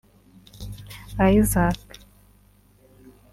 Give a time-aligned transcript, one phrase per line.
[1.19, 1.79] Isaac